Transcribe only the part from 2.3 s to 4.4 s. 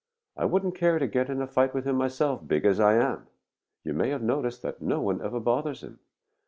big as I am. You may have